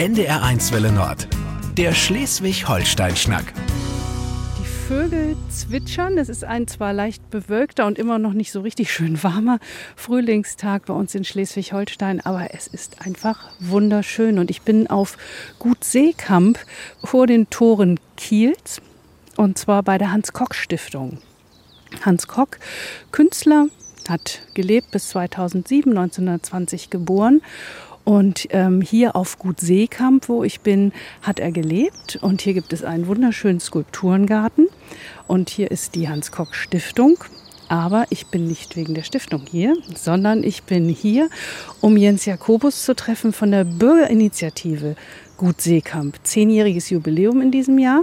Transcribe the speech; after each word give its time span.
NDR1 0.00 0.72
Welle 0.72 0.92
Nord. 0.92 1.28
Der 1.76 1.92
Schleswig-Holstein-Schnack. 1.92 3.52
Die 4.58 4.64
Vögel 4.64 5.36
zwitschern. 5.50 6.16
Es 6.16 6.30
ist 6.30 6.42
ein 6.42 6.66
zwar 6.66 6.94
leicht 6.94 7.28
bewölkter 7.28 7.84
und 7.84 7.98
immer 7.98 8.18
noch 8.18 8.32
nicht 8.32 8.50
so 8.50 8.62
richtig 8.62 8.90
schön 8.90 9.22
warmer 9.22 9.58
Frühlingstag 9.96 10.86
bei 10.86 10.94
uns 10.94 11.14
in 11.14 11.24
Schleswig-Holstein, 11.24 12.22
aber 12.22 12.54
es 12.54 12.66
ist 12.66 13.04
einfach 13.04 13.50
wunderschön. 13.58 14.38
Und 14.38 14.50
ich 14.50 14.62
bin 14.62 14.86
auf 14.86 15.18
Gut 15.58 15.84
Seekamp 15.84 16.58
vor 17.04 17.26
den 17.26 17.50
Toren 17.50 18.00
Kiels 18.16 18.80
und 19.36 19.58
zwar 19.58 19.82
bei 19.82 19.98
der 19.98 20.12
Hans-Kock-Stiftung. 20.12 21.18
Hans 22.06 22.26
Kock, 22.26 22.58
Künstler, 23.12 23.66
hat 24.08 24.40
gelebt 24.54 24.92
bis 24.92 25.10
2007, 25.10 25.90
1920 25.90 26.88
geboren. 26.88 27.42
Und 28.04 28.48
ähm, 28.50 28.80
hier 28.80 29.14
auf 29.14 29.38
Gut 29.38 29.60
Seekamp, 29.60 30.28
wo 30.28 30.42
ich 30.42 30.60
bin, 30.60 30.92
hat 31.22 31.38
er 31.38 31.52
gelebt. 31.52 32.18
Und 32.20 32.40
hier 32.40 32.54
gibt 32.54 32.72
es 32.72 32.82
einen 32.82 33.06
wunderschönen 33.06 33.60
Skulpturengarten. 33.60 34.68
Und 35.26 35.50
hier 35.50 35.70
ist 35.70 35.94
die 35.94 36.08
Hans-Kock-Stiftung. 36.08 37.18
Aber 37.68 38.06
ich 38.10 38.26
bin 38.26 38.48
nicht 38.48 38.74
wegen 38.74 38.94
der 38.94 39.04
Stiftung 39.04 39.44
hier, 39.48 39.76
sondern 39.94 40.42
ich 40.42 40.64
bin 40.64 40.88
hier, 40.88 41.28
um 41.80 41.96
Jens 41.96 42.24
Jakobus 42.24 42.84
zu 42.84 42.96
treffen 42.96 43.32
von 43.32 43.52
der 43.52 43.62
Bürgerinitiative 43.62 44.96
Gut 45.36 45.60
Seekamp. 45.60 46.16
Zehnjähriges 46.24 46.90
Jubiläum 46.90 47.40
in 47.40 47.52
diesem 47.52 47.78
Jahr. 47.78 48.02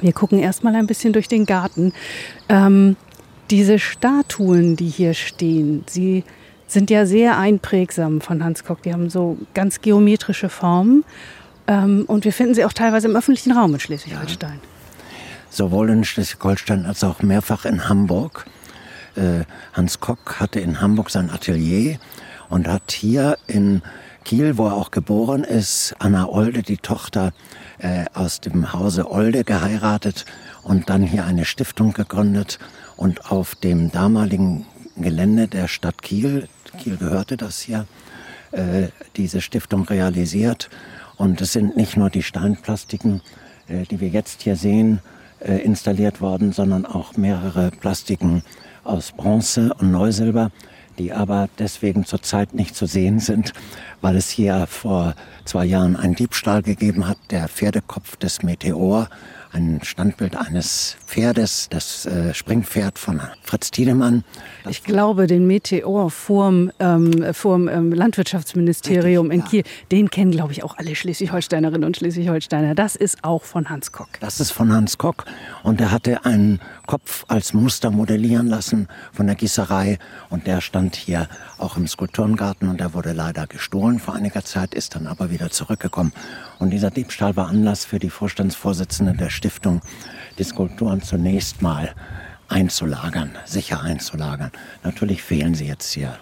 Wir 0.00 0.12
gucken 0.12 0.40
erstmal 0.40 0.74
ein 0.74 0.88
bisschen 0.88 1.12
durch 1.12 1.28
den 1.28 1.46
Garten. 1.46 1.92
Ähm, 2.48 2.96
diese 3.50 3.78
Statuen, 3.78 4.74
die 4.74 4.88
hier 4.88 5.14
stehen, 5.14 5.84
sie 5.88 6.24
sind 6.72 6.90
ja 6.90 7.06
sehr 7.06 7.38
einprägsam 7.38 8.20
von 8.20 8.44
Hans 8.44 8.64
Kock. 8.64 8.82
Die 8.82 8.92
haben 8.92 9.10
so 9.10 9.38
ganz 9.54 9.80
geometrische 9.80 10.48
Formen. 10.48 11.04
Ähm, 11.66 12.04
und 12.06 12.24
wir 12.24 12.32
finden 12.32 12.54
sie 12.54 12.64
auch 12.64 12.72
teilweise 12.72 13.08
im 13.08 13.16
öffentlichen 13.16 13.52
Raum 13.52 13.74
in 13.74 13.80
Schleswig-Holstein. 13.80 14.60
Ja. 14.62 14.68
Sowohl 15.50 15.90
in 15.90 16.04
Schleswig-Holstein 16.04 16.86
als 16.86 17.04
auch 17.04 17.22
mehrfach 17.22 17.64
in 17.64 17.88
Hamburg. 17.88 18.46
Äh, 19.16 19.44
Hans 19.72 20.00
Kock 20.00 20.40
hatte 20.40 20.60
in 20.60 20.80
Hamburg 20.80 21.10
sein 21.10 21.30
Atelier 21.30 21.98
und 22.48 22.68
hat 22.68 22.92
hier 22.92 23.38
in 23.46 23.82
Kiel, 24.24 24.58
wo 24.58 24.66
er 24.66 24.74
auch 24.74 24.90
geboren 24.90 25.44
ist, 25.44 25.94
Anna 25.98 26.28
Olde, 26.28 26.62
die 26.62 26.76
Tochter 26.76 27.32
äh, 27.78 28.04
aus 28.14 28.40
dem 28.40 28.72
Hause 28.72 29.10
Olde, 29.10 29.44
geheiratet 29.44 30.26
und 30.62 30.90
dann 30.90 31.02
hier 31.02 31.24
eine 31.24 31.44
Stiftung 31.44 31.92
gegründet 31.92 32.58
und 32.96 33.30
auf 33.30 33.54
dem 33.54 33.90
damaligen 33.90 34.66
Gelände 34.96 35.48
der 35.48 35.68
Stadt 35.68 36.02
Kiel, 36.02 36.48
Kiel 36.78 36.96
gehörte 36.96 37.36
das 37.36 37.60
hier, 37.60 37.86
äh, 38.52 38.88
diese 39.16 39.40
Stiftung 39.40 39.84
realisiert. 39.84 40.70
Und 41.16 41.40
es 41.40 41.52
sind 41.52 41.76
nicht 41.76 41.96
nur 41.96 42.10
die 42.10 42.22
Steinplastiken, 42.22 43.20
äh, 43.68 43.84
die 43.84 44.00
wir 44.00 44.08
jetzt 44.08 44.42
hier 44.42 44.56
sehen, 44.56 45.00
äh, 45.40 45.58
installiert 45.58 46.20
worden, 46.20 46.52
sondern 46.52 46.86
auch 46.86 47.16
mehrere 47.16 47.70
Plastiken 47.70 48.42
aus 48.84 49.12
Bronze 49.12 49.74
und 49.74 49.90
Neusilber, 49.90 50.50
die 50.98 51.12
aber 51.12 51.48
deswegen 51.58 52.04
zurzeit 52.04 52.54
nicht 52.54 52.74
zu 52.74 52.86
sehen 52.86 53.20
sind, 53.20 53.52
weil 54.00 54.16
es 54.16 54.28
hier 54.28 54.66
vor 54.66 55.14
zwei 55.44 55.64
Jahren 55.64 55.96
einen 55.96 56.14
Diebstahl 56.14 56.62
gegeben 56.62 57.06
hat, 57.06 57.18
der 57.30 57.48
Pferdekopf 57.48 58.16
des 58.16 58.42
Meteor 58.42 59.08
ein 59.52 59.80
Standbild 59.82 60.36
eines 60.36 60.96
Pferdes, 61.06 61.68
das 61.70 62.06
äh, 62.06 62.32
Springpferd 62.34 62.98
von 62.98 63.20
Fritz 63.42 63.70
Tiedemann. 63.70 64.24
Ich 64.68 64.84
glaube, 64.84 65.26
den 65.26 65.46
Meteor 65.46 66.10
vorm, 66.10 66.70
ähm, 66.78 67.34
vorm 67.34 67.68
ähm, 67.68 67.92
Landwirtschaftsministerium 67.92 69.30
Richtig, 69.30 69.44
in 69.44 69.50
Kiel, 69.50 69.62
den 69.90 70.10
kennen, 70.10 70.30
glaube 70.30 70.52
ich, 70.52 70.62
auch 70.62 70.78
alle 70.78 70.94
Schleswig-Holsteinerinnen 70.94 71.84
und 71.84 71.96
Schleswig-Holsteiner. 71.96 72.74
Das 72.74 72.96
ist 72.96 73.24
auch 73.24 73.42
von 73.42 73.68
Hans 73.68 73.92
Kock. 73.92 74.08
Das 74.20 74.40
ist 74.40 74.50
von 74.52 74.72
Hans 74.72 74.98
Kock 74.98 75.24
und 75.62 75.80
er 75.80 75.90
hatte 75.90 76.24
einen 76.24 76.60
Kopf 76.90 77.24
als 77.28 77.54
Muster 77.54 77.92
modellieren 77.92 78.48
lassen 78.48 78.88
von 79.12 79.28
der 79.28 79.36
Gießerei 79.36 80.00
und 80.28 80.48
der 80.48 80.60
stand 80.60 80.96
hier 80.96 81.28
auch 81.56 81.76
im 81.76 81.86
Skulpturengarten 81.86 82.68
und 82.68 82.80
der 82.80 82.94
wurde 82.94 83.12
leider 83.12 83.46
gestohlen 83.46 84.00
vor 84.00 84.14
einiger 84.14 84.44
Zeit, 84.44 84.74
ist 84.74 84.96
dann 84.96 85.06
aber 85.06 85.30
wieder 85.30 85.50
zurückgekommen. 85.50 86.12
Und 86.58 86.70
dieser 86.70 86.90
Diebstahl 86.90 87.36
war 87.36 87.46
Anlass 87.46 87.84
für 87.84 88.00
die 88.00 88.10
Vorstandsvorsitzende 88.10 89.12
der 89.12 89.30
Stiftung, 89.30 89.82
die 90.36 90.42
Skulpturen 90.42 91.00
zunächst 91.00 91.62
mal 91.62 91.94
einzulagern, 92.48 93.38
sicher 93.44 93.82
einzulagern. 93.82 94.50
Natürlich 94.82 95.22
fehlen 95.22 95.54
sie 95.54 95.68
jetzt 95.68 95.92
hier. 95.92 96.18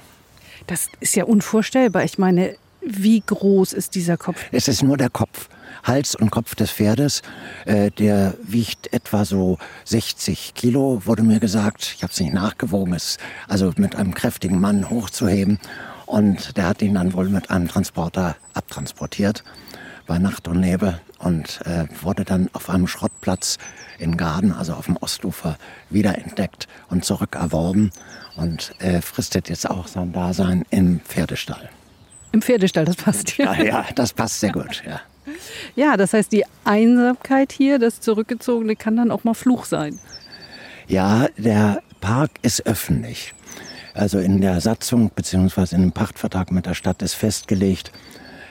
Das 0.67 0.89
ist 1.01 1.17
ja 1.17 1.25
unvorstellbar. 1.25 2.05
Ich 2.05 2.19
meine, 2.19 2.57
wie 2.83 3.23
groß 3.25 3.73
ist 3.73 3.95
dieser 3.95 4.19
Kopf? 4.19 4.45
Es 4.53 4.69
ist 4.69 4.83
nur 4.83 4.99
der 4.99 5.09
Kopf. 5.09 5.49
Hals 5.85 6.15
und 6.15 6.31
Kopf 6.31 6.55
des 6.55 6.71
Pferdes. 6.71 7.23
Äh, 7.65 7.91
der 7.91 8.35
wiegt 8.43 8.93
etwa 9.09 9.25
so 9.25 9.59
60 9.85 10.53
Kilo, 10.55 11.01
wurde 11.07 11.23
mir 11.23 11.41
gesagt. 11.41 11.95
Ich 11.97 12.03
habe 12.03 12.13
es 12.13 12.21
nicht 12.21 12.35
nachgewogen. 12.35 12.93
Es 12.93 13.17
also 13.49 13.73
mit 13.77 13.97
einem 13.97 14.15
kräftigen 14.15 14.61
Mann 14.61 14.91
hochzuheben. 14.91 15.59
Und 16.05 16.57
der 16.59 16.67
hat 16.67 16.83
ihn 16.83 16.95
dann 16.95 17.15
wohl 17.15 17.31
mit 17.31 17.51
einem 17.51 17.69
Transporter 17.69 18.37
abtransportiert 18.53 19.45
bei 20.07 20.19
Nacht 20.19 20.47
und 20.47 20.61
Nebel 20.61 21.01
und 21.19 21.61
äh, 21.65 21.87
wurde 22.03 22.25
dann 22.25 22.51
auf 22.53 22.69
einem 22.69 22.87
Schrottplatz 22.87 23.57
in 23.99 24.17
Garden, 24.17 24.53
also 24.53 24.75
auf 24.75 24.87
dem 24.87 24.97
Ostufer, 24.99 25.57
wiederentdeckt 25.91 26.69
und 26.89 27.05
zurückerworben 27.05 27.91
und 28.37 28.73
äh, 28.79 29.01
fristet 29.01 29.49
jetzt 29.49 29.69
auch 29.69 29.87
sein 29.87 30.13
Dasein 30.13 30.65
im 30.71 31.01
Pferdestall. 31.01 31.71
Im 32.33 32.43
Pferdestall, 32.43 32.85
das 32.85 32.97
passt 32.97 33.37
ja. 33.39 33.55
Ja, 33.55 33.87
das 33.95 34.13
passt 34.13 34.41
sehr 34.41 34.53
gut, 34.53 34.83
ja. 34.87 35.01
Ja, 35.77 35.97
das 35.97 36.13
heißt, 36.13 36.33
die 36.33 36.45
Einsamkeit 36.65 37.53
hier, 37.53 37.79
das 37.79 38.01
Zurückgezogene, 38.01 38.77
kann 38.77 38.97
dann 38.97 39.11
auch 39.11 39.25
mal 39.25 39.35
Fluch 39.35 39.65
sein. 39.65 39.99
Ja, 40.87 41.29
der 41.37 41.83
Park 42.01 42.31
ist 42.43 42.67
öffentlich. 42.67 43.35
Also 43.95 44.19
in 44.19 44.41
der 44.41 44.61
Satzung 44.61 45.11
bzw. 45.11 45.75
in 45.75 45.83
dem 45.83 45.93
Pachtvertrag 45.93 46.53
mit 46.53 46.67
der 46.67 46.75
Stadt 46.75 47.03
ist 47.03 47.15
festgelegt, 47.15 47.91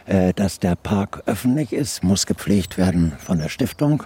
äh, 0.06 0.34
dass 0.34 0.60
der 0.60 0.76
Park 0.76 1.24
öffentlich 1.26 1.74
ist, 1.74 2.04
muss 2.04 2.26
gepflegt 2.26 2.78
werden 2.78 3.14
von 3.18 3.40
der 3.40 3.50
Stiftung. 3.50 4.04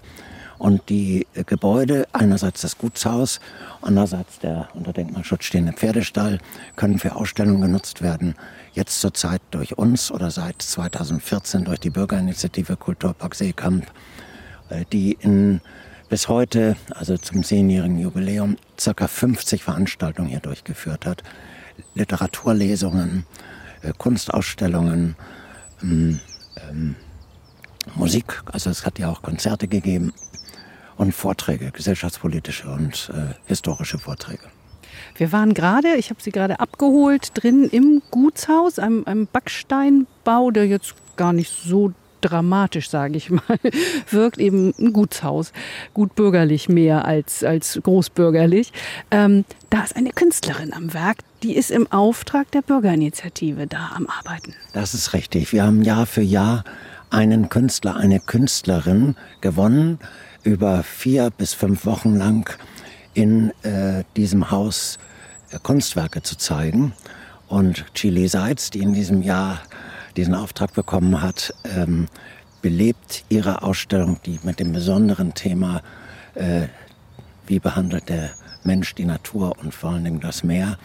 Und 0.60 0.90
die 0.90 1.26
Gebäude, 1.48 2.08
einerseits 2.14 2.62
das 2.62 2.78
Gutshaus, 2.78 3.40
andererseits 3.82 4.38
der 4.38 4.70
unter 4.76 4.94
Denkmalschutz 4.94 5.46
stehende 5.46 5.74
Pferdestall, 5.74 6.38
können 6.76 7.00
für 7.00 7.16
Ausstellungen 7.16 7.62
genutzt 7.62 8.04
werden. 8.04 8.36
Jetzt 8.74 9.02
zurzeit 9.02 9.42
durch 9.52 9.78
uns 9.78 10.12
oder 10.12 10.32
seit 10.32 10.62
2014 10.62 11.66
durch 11.66 11.80
die 11.80 11.90
Bürgerinitiative 11.90 12.78
Kulturpark 12.78 13.36
Seekamp, 13.36 13.86
äh, 14.70 14.86
die 14.92 15.18
in 15.20 15.62
bis 16.08 16.28
heute, 16.28 16.76
also 16.90 17.18
zum 17.18 17.44
zehnjährigen 17.44 17.98
Jubiläum, 17.98 18.58
circa 18.78 19.08
50 19.08 19.64
Veranstaltungen 19.64 20.30
hier 20.30 20.42
durchgeführt 20.42 21.06
hat. 21.06 21.24
Literaturlesungen, 21.96 23.26
äh, 23.82 23.94
Kunstausstellungen, 23.98 25.16
ähm, 25.82 26.20
ähm, 26.70 26.96
Musik, 27.96 28.42
also 28.46 28.70
es 28.70 28.86
hat 28.86 29.00
ja 29.00 29.10
auch 29.10 29.22
Konzerte 29.22 29.68
gegeben 29.68 30.14
und 30.98 31.14
Vorträge, 31.14 31.72
gesellschaftspolitische 31.72 32.70
und 32.70 33.12
äh, 33.14 33.34
historische 33.46 33.98
Vorträge. 33.98 34.44
Wir 35.16 35.32
waren 35.32 35.54
gerade, 35.54 35.96
ich 35.96 36.10
habe 36.10 36.22
Sie 36.22 36.32
gerade 36.32 36.60
abgeholt, 36.60 37.30
drin 37.34 37.70
im 37.72 38.02
Gutshaus, 38.12 38.80
einem, 38.80 39.04
einem 39.06 39.28
Backsteinbau, 39.28 40.52
der 40.52 40.68
jetzt 40.68 40.96
gar 41.16 41.34
nicht 41.34 41.52
so 41.64 41.94
dramatisch, 42.22 42.90
sage 42.90 43.18
ich 43.18 43.30
mal, 43.30 43.42
wirkt 44.10 44.38
eben 44.38 44.74
ein 44.80 44.94
Gutshaus, 44.94 45.52
gut 45.94 46.16
bürgerlich 46.16 46.70
mehr 46.70 47.06
als, 47.06 47.44
als 47.44 47.80
großbürgerlich. 47.84 48.72
Ähm, 49.10 49.44
da 49.70 49.84
ist 49.84 49.96
eine 49.96 50.12
Künstlerin 50.12 50.74
am 50.74 50.94
Werk, 50.94 51.18
die 51.44 51.56
ist 51.56 51.72
im 51.72 51.92
Auftrag 51.92 52.52
der 52.52 52.62
Bürgerinitiative 52.62 53.68
da 53.68 53.92
am 53.96 54.08
Arbeiten. 54.08 54.54
Das 54.74 54.94
ist 54.94 55.14
richtig. 55.14 55.52
Wir 55.52 55.64
haben 55.64 55.82
Jahr 55.82 56.06
für 56.06 56.22
Jahr 56.22 56.64
einen 57.10 57.50
Künstler, 57.50 57.98
eine 57.98 58.20
Künstlerin 58.20 59.16
gewonnen, 59.42 60.00
über 60.44 60.84
vier 60.84 61.30
bis 61.30 61.54
fünf 61.54 61.86
Wochen 61.86 62.16
lang 62.16 62.50
in 63.14 63.52
äh, 63.64 64.04
diesem 64.16 64.52
Haus 64.52 65.00
äh, 65.52 65.60
Kunstwerke 65.62 66.22
zu 66.22 66.38
zeigen. 66.38 66.94
Und 67.48 67.86
Chile 67.94 68.30
Seitz, 68.30 68.70
die 68.70 68.80
in 68.80 68.94
diesem 68.94 69.22
Jahr 69.22 69.60
diesen 70.16 70.36
Auftrag 70.36 70.74
bekommen 70.74 71.22
hat, 71.22 71.54
ähm, 71.64 72.08
belebt 72.62 73.26
ihre 73.30 73.64
Ausstellung, 73.64 74.20
die 74.26 74.40
mit 74.44 74.60
dem 74.60 74.72
besonderen 74.72 75.34
Thema, 75.34 75.82
äh, 76.36 76.68
wie 77.48 77.60
behandelt 77.60 78.10
der 78.10 78.32
Mensch 78.64 78.94
die 78.96 79.06
Natur 79.06 79.56
und 79.60 79.74
vor 79.74 79.92
allen 79.92 80.04
Dingen 80.04 80.20
das 80.20 80.44
Meer, 80.44 80.78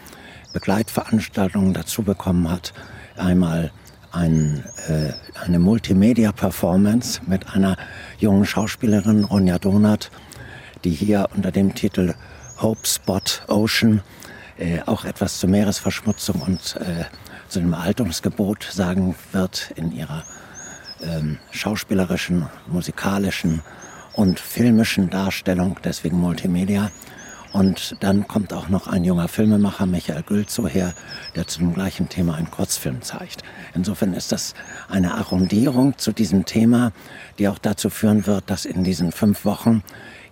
Begleitveranstaltungen 0.52 1.74
dazu 1.74 2.02
bekommen 2.02 2.50
hat. 2.50 2.72
Einmal 3.16 3.70
ein, 4.10 4.64
äh, 4.88 5.12
eine 5.44 5.58
Multimedia-Performance 5.58 7.20
mit 7.26 7.54
einer 7.54 7.76
jungen 8.18 8.46
Schauspielerin, 8.46 9.24
Ronja 9.24 9.58
Donat, 9.58 10.10
die 10.86 10.92
hier 10.92 11.28
unter 11.34 11.50
dem 11.50 11.74
Titel 11.74 12.14
Hope 12.62 12.86
Spot 12.86 13.20
Ocean 13.48 14.02
äh, 14.56 14.82
auch 14.86 15.04
etwas 15.04 15.40
zur 15.40 15.50
Meeresverschmutzung 15.50 16.40
und 16.42 16.76
äh, 16.76 17.06
zu 17.48 17.58
dem 17.58 17.76
Haltungsgebot 17.76 18.62
sagen 18.70 19.16
wird 19.32 19.72
in 19.74 19.90
ihrer 19.90 20.22
ähm, 21.02 21.38
schauspielerischen, 21.50 22.46
musikalischen 22.68 23.62
und 24.12 24.38
filmischen 24.38 25.10
Darstellung, 25.10 25.76
deswegen 25.82 26.20
Multimedia. 26.20 26.92
Und 27.52 27.96
dann 28.00 28.28
kommt 28.28 28.52
auch 28.52 28.68
noch 28.68 28.86
ein 28.86 29.02
junger 29.02 29.26
Filmemacher, 29.26 29.86
Michael 29.86 30.22
Gülzow, 30.22 30.68
her, 30.68 30.94
der 31.34 31.48
zu 31.48 31.60
dem 31.60 31.74
gleichen 31.74 32.08
Thema 32.08 32.34
einen 32.34 32.50
Kurzfilm 32.50 33.02
zeigt. 33.02 33.42
Insofern 33.74 34.12
ist 34.12 34.30
das 34.30 34.54
eine 34.88 35.14
Arrondierung 35.14 35.98
zu 35.98 36.12
diesem 36.12 36.44
Thema, 36.44 36.92
die 37.38 37.48
auch 37.48 37.58
dazu 37.58 37.90
führen 37.90 38.26
wird, 38.26 38.50
dass 38.50 38.66
in 38.66 38.84
diesen 38.84 39.10
fünf 39.10 39.44
Wochen 39.44 39.82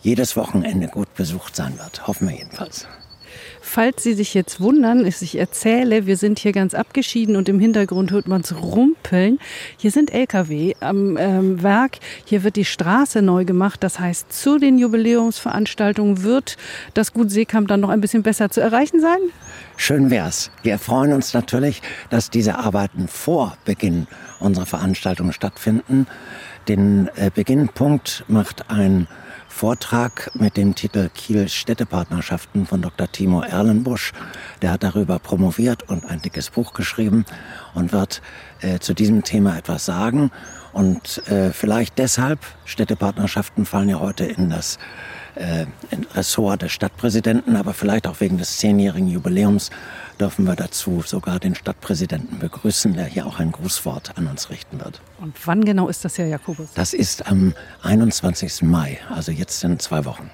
jedes 0.04 0.36
Wochenende 0.36 0.86
gut 0.86 1.12
besucht 1.14 1.56
sein 1.56 1.78
wird. 1.78 2.06
Hoffen 2.06 2.28
wir 2.28 2.36
jedenfalls. 2.36 2.86
Falls 3.60 4.02
Sie 4.02 4.12
sich 4.12 4.34
jetzt 4.34 4.60
wundern, 4.60 5.06
ich 5.06 5.36
erzähle, 5.36 6.06
wir 6.06 6.16
sind 6.18 6.38
hier 6.38 6.52
ganz 6.52 6.74
abgeschieden 6.74 7.34
und 7.34 7.48
im 7.48 7.58
Hintergrund 7.58 8.12
hört 8.12 8.28
man 8.28 8.42
es 8.42 8.54
rumpeln. 8.54 9.38
Hier 9.78 9.90
sind 9.90 10.12
Lkw 10.12 10.74
am 10.80 11.16
ähm, 11.16 11.62
Werk. 11.62 11.98
Hier 12.26 12.44
wird 12.44 12.56
die 12.56 12.66
Straße 12.66 13.22
neu 13.22 13.44
gemacht. 13.46 13.82
Das 13.82 13.98
heißt, 13.98 14.30
zu 14.32 14.58
den 14.58 14.78
Jubiläumsveranstaltungen 14.78 16.22
wird 16.22 16.56
das 16.92 17.14
Gut 17.14 17.30
Seekamp 17.30 17.66
dann 17.66 17.80
noch 17.80 17.88
ein 17.88 18.02
bisschen 18.02 18.22
besser 18.22 18.50
zu 18.50 18.60
erreichen 18.60 19.00
sein? 19.00 19.18
Schön 19.76 20.10
wär's. 20.10 20.50
Wir 20.62 20.78
freuen 20.78 21.14
uns 21.14 21.32
natürlich, 21.32 21.80
dass 22.10 22.30
diese 22.30 22.58
Arbeiten 22.58 23.08
vor 23.08 23.56
Beginn 23.64 24.06
unserer 24.38 24.66
Veranstaltung 24.66 25.32
stattfinden. 25.32 26.06
Den 26.68 27.08
äh, 27.16 27.30
Beginnpunkt 27.34 28.24
macht 28.28 28.70
ein 28.70 29.08
Vortrag 29.54 30.32
mit 30.34 30.56
dem 30.56 30.74
Titel 30.74 31.08
Kiel 31.14 31.48
Städtepartnerschaften 31.48 32.66
von 32.66 32.82
Dr. 32.82 33.10
Timo 33.10 33.40
Erlenbusch. 33.40 34.12
Der 34.62 34.72
hat 34.72 34.82
darüber 34.82 35.20
promoviert 35.20 35.88
und 35.88 36.04
ein 36.06 36.20
dickes 36.20 36.50
Buch 36.50 36.74
geschrieben 36.74 37.24
und 37.72 37.92
wird 37.92 38.20
äh, 38.62 38.80
zu 38.80 38.94
diesem 38.94 39.22
Thema 39.22 39.56
etwas 39.56 39.84
sagen. 39.84 40.32
Und 40.74 41.26
äh, 41.28 41.52
vielleicht 41.52 41.98
deshalb, 41.98 42.40
Städtepartnerschaften 42.64 43.64
fallen 43.64 43.88
ja 43.88 44.00
heute 44.00 44.24
in 44.24 44.50
das 44.50 44.78
äh, 45.36 45.66
Ressort 46.14 46.62
des 46.62 46.72
Stadtpräsidenten, 46.72 47.54
aber 47.56 47.74
vielleicht 47.74 48.08
auch 48.08 48.20
wegen 48.20 48.38
des 48.38 48.58
zehnjährigen 48.58 49.08
Jubiläums 49.08 49.70
dürfen 50.20 50.46
wir 50.46 50.56
dazu 50.56 51.02
sogar 51.06 51.38
den 51.38 51.54
Stadtpräsidenten 51.54 52.40
begrüßen, 52.40 52.92
der 52.94 53.06
hier 53.06 53.24
auch 53.26 53.38
ein 53.38 53.52
Grußwort 53.52 54.18
an 54.18 54.26
uns 54.26 54.50
richten 54.50 54.80
wird. 54.80 55.00
Und 55.20 55.34
wann 55.46 55.64
genau 55.64 55.88
ist 55.88 56.04
das, 56.04 56.18
Herr 56.18 56.26
Jakobus? 56.26 56.68
Das 56.74 56.92
ist 56.92 57.26
am 57.26 57.54
21. 57.82 58.62
Mai, 58.62 58.98
also 59.10 59.30
jetzt 59.30 59.62
in 59.62 59.78
zwei 59.78 60.04
Wochen. 60.04 60.30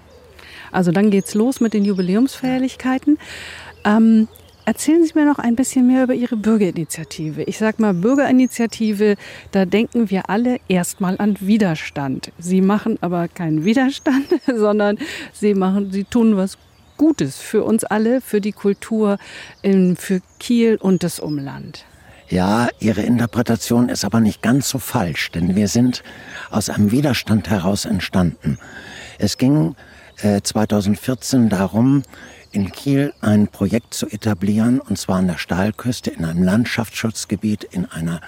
Also 0.72 0.90
dann 0.90 1.10
geht's 1.10 1.34
los 1.34 1.60
mit 1.60 1.74
den 1.74 1.84
Jubiläumsfeierlichkeiten. 1.84 3.18
Ähm, 3.84 4.28
Erzählen 4.70 5.04
Sie 5.04 5.14
mir 5.16 5.24
noch 5.24 5.40
ein 5.40 5.56
bisschen 5.56 5.88
mehr 5.88 6.04
über 6.04 6.14
Ihre 6.14 6.36
Bürgerinitiative. 6.36 7.42
Ich 7.42 7.58
sage 7.58 7.82
mal, 7.82 7.92
Bürgerinitiative, 7.92 9.16
da 9.50 9.64
denken 9.64 10.10
wir 10.10 10.30
alle 10.30 10.58
erstmal 10.68 11.16
an 11.18 11.36
Widerstand. 11.40 12.30
Sie 12.38 12.60
machen 12.60 12.96
aber 13.00 13.26
keinen 13.26 13.64
Widerstand, 13.64 14.26
sondern 14.46 14.96
Sie 15.32 15.54
machen, 15.54 15.90
Sie 15.90 16.04
tun 16.04 16.36
was 16.36 16.56
Gutes 16.96 17.40
für 17.40 17.64
uns 17.64 17.82
alle, 17.82 18.20
für 18.20 18.40
die 18.40 18.52
Kultur, 18.52 19.18
für 19.64 20.20
Kiel 20.38 20.76
und 20.76 21.02
das 21.02 21.18
Umland. 21.18 21.84
Ja, 22.28 22.68
Ihre 22.78 23.02
Interpretation 23.02 23.88
ist 23.88 24.04
aber 24.04 24.20
nicht 24.20 24.40
ganz 24.40 24.68
so 24.68 24.78
falsch, 24.78 25.32
denn 25.32 25.56
wir 25.56 25.66
sind 25.66 26.04
aus 26.48 26.70
einem 26.70 26.92
Widerstand 26.92 27.50
heraus 27.50 27.86
entstanden. 27.86 28.56
Es 29.18 29.36
ging 29.36 29.74
äh, 30.22 30.40
2014 30.42 31.48
darum, 31.48 32.04
in 32.52 32.72
Kiel 32.72 33.12
ein 33.20 33.48
Projekt 33.48 33.94
zu 33.94 34.06
etablieren, 34.08 34.80
und 34.80 34.98
zwar 34.98 35.18
an 35.18 35.28
der 35.28 35.38
Stahlküste 35.38 36.10
in 36.10 36.24
einem 36.24 36.42
Landschaftsschutzgebiet 36.42 37.64
in 37.64 37.86
einer 37.86 38.20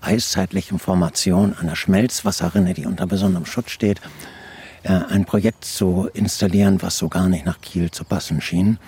eiszeitlichen 0.00 0.78
Formation, 0.78 1.56
einer 1.58 1.76
Schmelzwasserrinne, 1.76 2.74
die 2.74 2.86
unter 2.86 3.06
besonderem 3.06 3.46
Schutz 3.46 3.70
steht 3.70 4.00
äh, 4.86 4.92
ein 5.08 5.24
Projekt 5.24 5.64
zu 5.64 6.08
installieren, 6.12 6.80
was 6.80 6.98
so 6.98 7.08
gar 7.08 7.28
nicht 7.28 7.44
nach 7.44 7.60
Kiel 7.60 7.90
zu 7.90 8.04
passen 8.04 8.40
schien. 8.40 8.78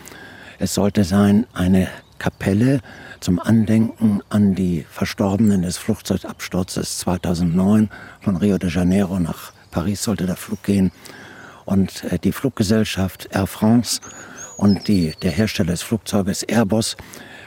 Es 0.58 0.74
sollte 0.74 1.04
sein 1.04 1.46
eine 1.52 1.88
Kapelle 2.18 2.80
zum 3.20 3.38
Andenken 3.38 4.22
an 4.28 4.54
die 4.54 4.86
Verstorbenen 4.90 5.62
des 5.62 5.76
Flugzeugabsturzes 5.76 6.98
2009 6.98 7.90
von 8.20 8.36
Rio 8.36 8.58
de 8.58 8.70
Janeiro 8.70 9.18
nach 9.18 9.52
Paris 9.70 10.02
sollte 10.02 10.26
der 10.26 10.36
Flug 10.36 10.62
gehen. 10.62 10.92
Und 11.64 12.04
äh, 12.04 12.18
die 12.18 12.32
Fluggesellschaft 12.32 13.28
Air 13.32 13.46
France 13.46 14.00
und 14.58 14.88
die, 14.88 15.12
der 15.22 15.30
Hersteller 15.30 15.70
des 15.70 15.82
Flugzeuges 15.82 16.42
Airbus 16.42 16.96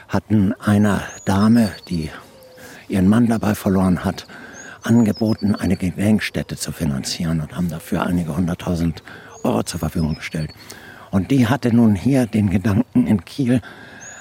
hatten 0.08 0.54
einer 0.54 1.02
Dame, 1.26 1.70
die 1.88 2.10
ihren 2.88 3.06
Mann 3.06 3.26
dabei 3.26 3.54
verloren 3.54 4.04
hat, 4.04 4.26
angeboten, 4.82 5.54
eine 5.54 5.76
Gedenkstätte 5.76 6.56
zu 6.56 6.72
finanzieren 6.72 7.40
und 7.40 7.54
haben 7.54 7.68
dafür 7.68 8.04
einige 8.04 8.34
hunderttausend 8.34 9.02
Euro 9.44 9.62
zur 9.62 9.80
Verfügung 9.80 10.16
gestellt. 10.16 10.52
Und 11.10 11.30
die 11.30 11.46
hatte 11.46 11.74
nun 11.76 11.94
hier 11.94 12.26
den 12.26 12.48
Gedanken 12.48 13.06
in 13.06 13.24
Kiel, 13.26 13.60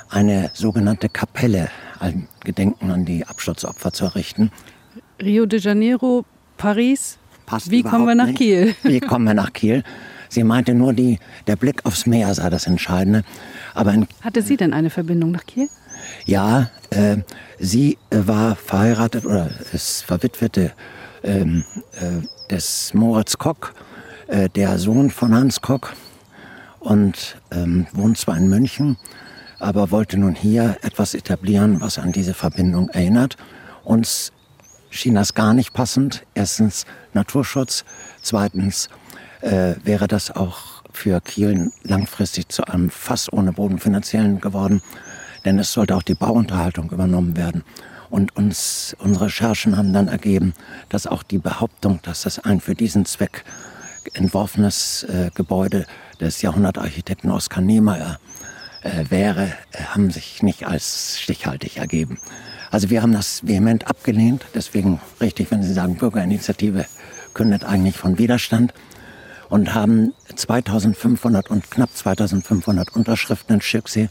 eine 0.09 0.51
sogenannte 0.53 1.07
Kapelle, 1.07 1.69
ein 1.99 2.27
Gedenken 2.43 2.91
an 2.91 3.05
die 3.05 3.25
Absturzopfer 3.25 3.93
zu 3.93 4.03
errichten. 4.03 4.51
Rio 5.21 5.45
de 5.45 5.61
Janeiro, 5.61 6.25
Paris. 6.57 7.17
Passt 7.45 7.71
Wie 7.71 7.83
kommen 7.83 8.05
wir 8.05 8.15
nach 8.15 8.27
nicht. 8.27 8.37
Kiel? 8.37 8.75
Wie 8.83 8.99
kommen 8.99 9.25
wir 9.25 9.33
nach 9.33 9.53
Kiel? 9.53 9.83
Sie 10.31 10.45
meinte 10.45 10.73
nur, 10.73 10.93
die, 10.93 11.19
der 11.45 11.57
Blick 11.57 11.85
aufs 11.85 12.05
Meer 12.05 12.33
sei 12.33 12.49
das 12.49 12.65
Entscheidende. 12.65 13.23
Aber 13.73 13.93
Hatte 14.21 14.41
sie 14.41 14.55
denn 14.55 14.73
eine 14.73 14.89
Verbindung 14.89 15.31
nach 15.31 15.45
Kiel? 15.45 15.67
Ja, 16.25 16.69
äh, 16.89 17.17
sie 17.59 17.97
äh, 18.11 18.19
war 18.25 18.55
verheiratet 18.55 19.25
oder 19.25 19.49
ist 19.73 20.03
verwitwete 20.03 20.71
ähm, 21.21 21.65
äh, 21.99 22.25
des 22.49 22.93
Moritz 22.93 23.37
Kock, 23.39 23.73
äh, 24.27 24.47
der 24.47 24.79
Sohn 24.79 25.11
von 25.11 25.35
Hans 25.35 25.59
Kock 25.59 25.93
und 26.79 27.35
ähm, 27.51 27.87
wohnt 27.91 28.17
zwar 28.17 28.37
in 28.37 28.47
München, 28.47 28.95
aber 29.59 29.91
wollte 29.91 30.17
nun 30.17 30.33
hier 30.33 30.77
etwas 30.81 31.13
etablieren, 31.13 31.81
was 31.81 31.99
an 31.99 32.13
diese 32.13 32.33
Verbindung 32.33 32.87
erinnert. 32.87 33.35
Uns 33.83 34.31
schien 34.89 35.15
das 35.15 35.33
gar 35.33 35.53
nicht 35.53 35.73
passend. 35.73 36.23
Erstens 36.35 36.85
Naturschutz, 37.13 37.83
zweitens 38.21 38.89
äh, 39.41 39.75
wäre 39.83 40.07
das 40.07 40.31
auch 40.31 40.83
für 40.91 41.21
Kiel 41.21 41.71
langfristig 41.83 42.49
zu 42.49 42.65
einem 42.65 42.89
Fass 42.89 43.31
ohne 43.31 43.53
Boden 43.53 43.79
finanziellen 43.79 44.41
geworden 44.41 44.81
denn 45.45 45.59
es 45.59 45.73
sollte 45.73 45.95
auch 45.95 46.03
die 46.03 46.15
Bauunterhaltung 46.15 46.91
übernommen 46.91 47.35
werden. 47.35 47.63
Und 48.09 48.35
uns, 48.35 48.95
unsere 48.99 49.25
Recherchen 49.25 49.77
haben 49.77 49.93
dann 49.93 50.07
ergeben, 50.07 50.53
dass 50.89 51.07
auch 51.07 51.23
die 51.23 51.37
Behauptung, 51.37 51.99
dass 52.03 52.23
das 52.23 52.39
ein 52.39 52.59
für 52.59 52.75
diesen 52.75 53.05
Zweck 53.05 53.45
entworfenes 54.13 55.03
äh, 55.03 55.29
Gebäude 55.33 55.85
des 56.19 56.41
Jahrhundertarchitekten 56.41 57.31
Oskar 57.31 57.61
Niemeyer 57.61 58.19
äh, 58.81 59.05
wäre, 59.09 59.53
äh, 59.71 59.83
haben 59.89 60.11
sich 60.11 60.43
nicht 60.43 60.67
als 60.67 61.19
stichhaltig 61.21 61.77
ergeben. 61.77 62.19
Also 62.69 62.89
wir 62.89 63.01
haben 63.01 63.13
das 63.13 63.47
vehement 63.47 63.87
abgelehnt. 63.87 64.45
Deswegen 64.55 64.99
richtig, 65.21 65.51
wenn 65.51 65.63
Sie 65.63 65.73
sagen, 65.73 65.95
Bürgerinitiative 65.95 66.85
kündet 67.33 67.63
eigentlich 67.63 67.97
von 67.97 68.17
Widerstand 68.17 68.73
und 69.51 69.75
haben 69.75 70.13
2500 70.35 71.51
und 71.51 71.69
knapp 71.69 71.95
2500 71.95 72.95
Unterschriften 72.95 73.55
in 73.55 73.61
Schirksee 73.61 74.09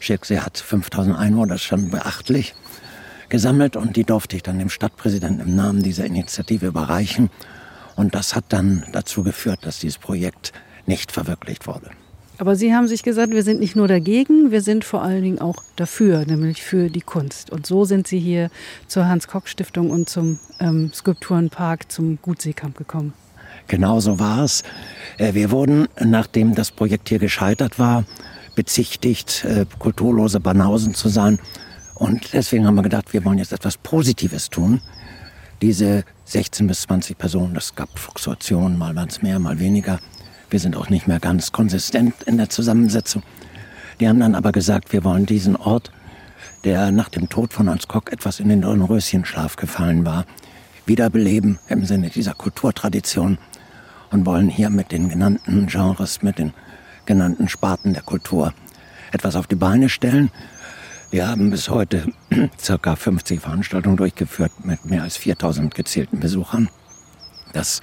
Schirksee 0.00 0.40
hat 0.40 0.58
5000 0.58 1.16
Einwohner, 1.16 1.54
das 1.54 1.62
ist 1.62 1.66
schon 1.66 1.90
beachtlich, 1.90 2.54
gesammelt 3.28 3.76
und 3.76 3.96
die 3.96 4.04
durfte 4.04 4.36
ich 4.36 4.42
dann 4.42 4.58
dem 4.58 4.70
Stadtpräsidenten 4.70 5.46
im 5.46 5.54
Namen 5.54 5.82
dieser 5.82 6.04
Initiative 6.04 6.66
überreichen. 6.66 7.30
Und 7.96 8.14
das 8.14 8.34
hat 8.34 8.46
dann 8.48 8.84
dazu 8.92 9.22
geführt, 9.22 9.60
dass 9.62 9.78
dieses 9.78 9.98
Projekt 9.98 10.52
nicht 10.86 11.12
verwirklicht 11.12 11.66
wurde. 11.66 11.90
Aber 12.38 12.56
Sie 12.56 12.74
haben 12.74 12.88
sich 12.88 13.02
gesagt, 13.02 13.32
wir 13.32 13.42
sind 13.42 13.60
nicht 13.60 13.76
nur 13.76 13.86
dagegen, 13.86 14.50
wir 14.50 14.62
sind 14.62 14.84
vor 14.84 15.02
allen 15.02 15.22
Dingen 15.22 15.38
auch 15.38 15.62
dafür, 15.76 16.24
nämlich 16.24 16.62
für 16.62 16.88
die 16.88 17.02
Kunst. 17.02 17.50
Und 17.50 17.66
so 17.66 17.84
sind 17.84 18.08
Sie 18.08 18.18
hier 18.18 18.50
zur 18.88 19.06
Hans-Koch-Stiftung 19.06 19.90
und 19.90 20.08
zum 20.08 20.38
ähm, 20.58 20.90
Skulpturenpark, 20.94 21.92
zum 21.92 22.18
Gutseekamp 22.22 22.78
gekommen. 22.78 23.12
Genau 23.70 24.00
so 24.00 24.18
war 24.18 24.42
es. 24.42 24.64
Äh, 25.16 25.34
wir 25.34 25.52
wurden, 25.52 25.86
nachdem 26.00 26.56
das 26.56 26.72
Projekt 26.72 27.08
hier 27.08 27.20
gescheitert 27.20 27.78
war, 27.78 28.04
bezichtigt, 28.56 29.44
äh, 29.44 29.64
kulturlose 29.78 30.40
Banausen 30.40 30.92
zu 30.92 31.08
sein. 31.08 31.38
Und 31.94 32.32
deswegen 32.32 32.66
haben 32.66 32.74
wir 32.74 32.82
gedacht, 32.82 33.12
wir 33.12 33.24
wollen 33.24 33.38
jetzt 33.38 33.52
etwas 33.52 33.76
Positives 33.76 34.50
tun. 34.50 34.80
Diese 35.62 36.02
16 36.24 36.66
bis 36.66 36.80
20 36.82 37.16
Personen, 37.16 37.54
das 37.54 37.76
gab 37.76 37.96
Fluktuationen, 37.96 38.76
mal 38.76 38.96
waren 38.96 39.08
es 39.08 39.22
mehr, 39.22 39.38
mal 39.38 39.60
weniger. 39.60 40.00
Wir 40.50 40.58
sind 40.58 40.76
auch 40.76 40.90
nicht 40.90 41.06
mehr 41.06 41.20
ganz 41.20 41.52
konsistent 41.52 42.24
in 42.24 42.38
der 42.38 42.48
Zusammensetzung. 42.48 43.22
Die 44.00 44.08
haben 44.08 44.18
dann 44.18 44.34
aber 44.34 44.50
gesagt, 44.50 44.92
wir 44.92 45.04
wollen 45.04 45.26
diesen 45.26 45.54
Ort, 45.54 45.92
der 46.64 46.90
nach 46.90 47.08
dem 47.08 47.28
Tod 47.28 47.52
von 47.52 47.70
Hans 47.70 47.86
Kock 47.86 48.12
etwas 48.12 48.40
in 48.40 48.48
den 48.48 48.62
Dornröschenschlaf 48.62 49.54
gefallen 49.54 50.04
war, 50.04 50.26
wiederbeleben 50.86 51.60
im 51.68 51.84
Sinne 51.84 52.10
dieser 52.10 52.34
Kulturtradition 52.34 53.38
und 54.10 54.26
wollen 54.26 54.48
hier 54.48 54.70
mit 54.70 54.92
den 54.92 55.08
genannten 55.08 55.66
Genres, 55.66 56.22
mit 56.22 56.38
den 56.38 56.52
genannten 57.06 57.48
Sparten 57.48 57.94
der 57.94 58.02
Kultur 58.02 58.54
etwas 59.12 59.36
auf 59.36 59.46
die 59.46 59.56
Beine 59.56 59.88
stellen. 59.88 60.30
Wir 61.10 61.26
haben 61.26 61.50
bis 61.50 61.68
heute 61.68 62.12
ca. 62.82 62.96
50 62.96 63.40
Veranstaltungen 63.40 63.96
durchgeführt 63.96 64.52
mit 64.64 64.84
mehr 64.84 65.02
als 65.02 65.16
4000 65.16 65.74
gezählten 65.74 66.20
Besuchern. 66.20 66.68
Das 67.52 67.80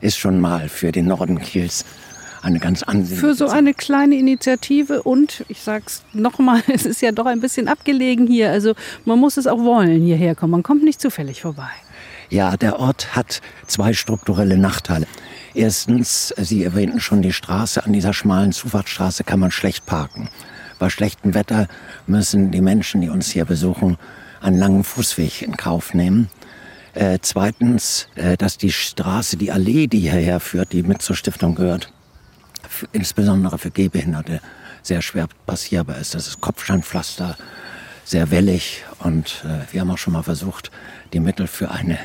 ist 0.00 0.18
schon 0.18 0.40
mal 0.40 0.68
für 0.68 0.92
den 0.92 1.06
Norden 1.06 1.40
Kiels 1.40 1.84
eine 2.42 2.58
ganz 2.58 2.82
ansehnliche 2.82 3.20
Für 3.20 3.34
so 3.34 3.48
eine 3.48 3.74
kleine 3.74 4.16
Initiative 4.16 5.02
und 5.02 5.44
ich 5.48 5.60
sage 5.62 5.84
es 5.86 6.02
nochmal, 6.12 6.62
es 6.72 6.86
ist 6.86 7.02
ja 7.02 7.12
doch 7.12 7.26
ein 7.26 7.40
bisschen 7.40 7.68
abgelegen 7.68 8.26
hier. 8.26 8.50
Also 8.50 8.74
man 9.04 9.18
muss 9.18 9.36
es 9.36 9.46
auch 9.46 9.58
wollen, 9.58 10.02
hierher 10.02 10.34
kommen. 10.34 10.52
Man 10.52 10.62
kommt 10.62 10.84
nicht 10.84 11.00
zufällig 11.00 11.42
vorbei. 11.42 11.70
Ja, 12.30 12.56
der 12.56 12.78
Ort 12.78 13.16
hat 13.16 13.40
zwei 13.66 13.92
strukturelle 13.92 14.56
Nachteile. 14.56 15.06
Erstens, 15.54 16.32
Sie 16.36 16.64
erwähnten 16.64 17.00
schon 17.00 17.22
die 17.22 17.32
Straße. 17.32 17.84
An 17.84 17.92
dieser 17.92 18.12
schmalen 18.12 18.52
Zufahrtsstraße 18.52 19.24
kann 19.24 19.40
man 19.40 19.50
schlecht 19.50 19.86
parken. 19.86 20.28
Bei 20.78 20.90
schlechtem 20.90 21.34
Wetter 21.34 21.68
müssen 22.06 22.50
die 22.50 22.60
Menschen, 22.60 23.00
die 23.00 23.08
uns 23.08 23.30
hier 23.30 23.44
besuchen, 23.44 23.98
einen 24.40 24.58
langen 24.58 24.84
Fußweg 24.84 25.42
in 25.42 25.56
Kauf 25.56 25.92
nehmen. 25.92 26.30
Äh, 26.94 27.18
zweitens, 27.20 28.08
äh, 28.14 28.36
dass 28.36 28.58
die 28.58 28.72
Straße, 28.72 29.36
die 29.36 29.52
Allee, 29.52 29.86
die 29.86 30.00
hierher 30.00 30.40
führt, 30.40 30.72
die 30.72 30.82
mit 30.82 31.02
zur 31.02 31.16
Stiftung 31.16 31.54
gehört, 31.54 31.92
insbesondere 32.92 33.58
für 33.58 33.70
Gehbehinderte 33.70 34.40
sehr 34.82 35.02
schwer 35.02 35.28
passierbar 35.46 35.98
ist. 35.98 36.14
Das 36.14 36.26
ist 36.26 36.40
Kopfsteinpflaster, 36.40 37.36
sehr 38.04 38.30
wellig 38.30 38.84
und 39.00 39.44
äh, 39.44 39.72
wir 39.72 39.82
haben 39.82 39.90
auch 39.90 39.98
schon 39.98 40.14
mal 40.14 40.22
versucht, 40.22 40.70
die 41.12 41.20
Mittel 41.20 41.46
für, 41.46 41.70
eine, 41.70 41.98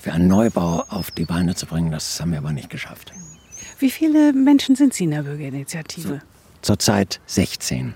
für 0.00 0.12
einen 0.12 0.28
Neubau 0.28 0.84
auf 0.88 1.10
die 1.10 1.24
Beine 1.24 1.54
zu 1.54 1.66
bringen. 1.66 1.90
Das 1.90 2.20
haben 2.20 2.32
wir 2.32 2.38
aber 2.38 2.52
nicht 2.52 2.70
geschafft. 2.70 3.12
Wie 3.78 3.90
viele 3.90 4.32
Menschen 4.32 4.76
sind 4.76 4.94
Sie 4.94 5.04
in 5.04 5.10
der 5.10 5.22
Bürgerinitiative? 5.22 6.20
Zurzeit 6.62 7.20
16. 7.26 7.94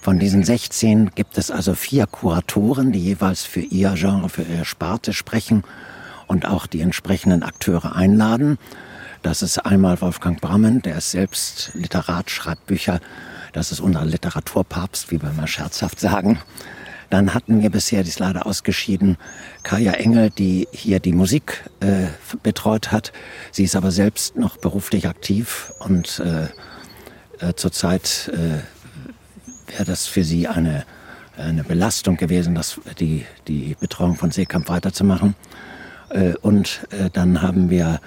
Von 0.00 0.18
diesen 0.18 0.44
16 0.44 1.10
gibt 1.14 1.36
es 1.36 1.50
also 1.50 1.74
vier 1.74 2.06
Kuratoren, 2.06 2.92
die 2.92 3.00
jeweils 3.00 3.44
für 3.44 3.60
ihr 3.60 3.94
Genre, 3.96 4.28
für 4.28 4.42
ihre 4.42 4.64
Sparte 4.64 5.12
sprechen 5.12 5.64
und 6.28 6.46
auch 6.46 6.66
die 6.66 6.80
entsprechenden 6.80 7.42
Akteure 7.42 7.96
einladen. 7.96 8.58
Das 9.22 9.42
ist 9.42 9.58
einmal 9.58 10.00
Wolfgang 10.00 10.40
Brammen, 10.40 10.80
der 10.82 10.98
ist 10.98 11.10
selbst 11.10 11.72
Literat, 11.74 12.30
schreibt 12.30 12.66
Bücher. 12.66 13.00
Das 13.52 13.72
ist 13.72 13.80
unser 13.80 14.04
Literaturpapst, 14.04 15.10
wie 15.10 15.20
wir 15.20 15.32
mal 15.32 15.48
scherzhaft 15.48 15.98
sagen. 15.98 16.38
Dann 17.10 17.34
hatten 17.34 17.62
wir 17.62 17.70
bisher, 17.70 18.02
die 18.02 18.08
ist 18.08 18.18
leider 18.18 18.46
ausgeschieden, 18.46 19.16
Kaya 19.62 19.92
Engel, 19.92 20.30
die 20.30 20.66
hier 20.72 21.00
die 21.00 21.12
Musik 21.12 21.64
äh, 21.80 22.06
betreut 22.42 22.92
hat. 22.92 23.12
Sie 23.52 23.64
ist 23.64 23.76
aber 23.76 23.90
selbst 23.90 24.36
noch 24.36 24.56
beruflich 24.56 25.08
aktiv 25.08 25.72
und 25.78 26.20
äh, 26.20 26.48
äh, 27.40 27.54
zurzeit 27.54 28.30
äh, 28.32 29.72
wäre 29.72 29.84
das 29.84 30.06
für 30.06 30.24
sie 30.24 30.48
eine, 30.48 30.84
eine 31.36 31.64
Belastung 31.64 32.16
gewesen, 32.16 32.54
das, 32.54 32.80
die, 32.98 33.26
die 33.46 33.76
Betreuung 33.78 34.16
von 34.16 34.30
Seekamp 34.30 34.68
weiterzumachen. 34.68 35.34
Äh, 36.10 36.34
und 36.36 36.86
äh, 36.90 37.10
dann 37.10 37.42
haben 37.42 37.70
wir 37.70 38.00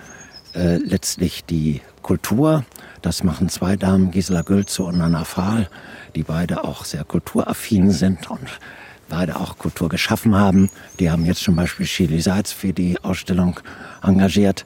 letztlich 0.53 1.45
die 1.45 1.79
Kultur. 2.01 2.65
Das 3.03 3.23
machen 3.23 3.49
zwei 3.49 3.75
Damen, 3.75 4.09
Gisela 4.09 4.41
Gülze 4.41 4.81
und 4.81 4.99
Anna 4.99 5.23
Fahl, 5.23 5.69
die 6.15 6.23
beide 6.23 6.63
auch 6.63 6.85
sehr 6.85 7.03
kulturaffin 7.03 7.91
sind 7.91 8.31
und 8.31 8.59
beide 9.09 9.39
auch 9.39 9.57
Kultur 9.57 9.89
geschaffen 9.89 10.35
haben. 10.35 10.69
Die 10.99 11.11
haben 11.11 11.25
jetzt 11.25 11.43
zum 11.43 11.55
Beispiel 11.55 11.85
Chili 11.85 12.21
Seitz 12.21 12.51
für 12.51 12.73
die 12.73 12.97
Ausstellung 13.03 13.59
engagiert. 14.01 14.65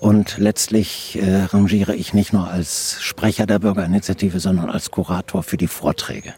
Und 0.00 0.38
letztlich 0.38 1.18
äh, 1.20 1.44
rangiere 1.44 1.94
ich 1.94 2.12
nicht 2.12 2.32
nur 2.32 2.48
als 2.48 2.96
Sprecher 3.00 3.46
der 3.46 3.60
Bürgerinitiative, 3.60 4.40
sondern 4.40 4.68
als 4.68 4.90
Kurator 4.90 5.42
für 5.42 5.56
die 5.56 5.68
Vorträge. 5.68 6.34